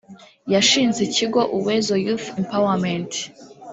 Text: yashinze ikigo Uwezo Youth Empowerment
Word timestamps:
yashinze 0.53 0.99
ikigo 1.07 1.41
Uwezo 1.57 1.93
Youth 2.05 2.25
Empowerment 2.39 3.13